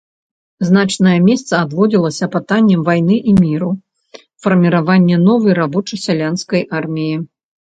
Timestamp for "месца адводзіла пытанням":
1.27-2.79